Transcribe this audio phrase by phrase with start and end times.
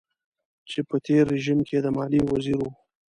[0.69, 2.67] چې په تېر رژيم کې د ماليې وزير و.